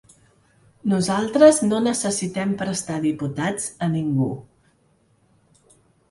[0.91, 4.31] Nosaltres no necessitem prestar diputats a ningú.